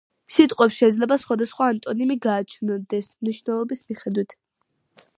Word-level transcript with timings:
სიტყვებს 0.35 0.77
შეიძლება 0.83 1.17
სხვადასხვა 1.23 1.67
ანტონიმი 1.73 2.17
გააჩნდეს, 2.25 3.13
მნიშვნელობის 3.23 3.89
მიხედვით. 3.93 4.39